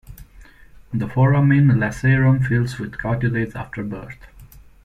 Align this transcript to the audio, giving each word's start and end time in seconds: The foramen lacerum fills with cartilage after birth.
The 0.91 1.07
foramen 1.07 1.77
lacerum 1.79 2.41
fills 2.43 2.79
with 2.79 2.97
cartilage 2.97 3.53
after 3.55 3.83
birth. 3.83 4.17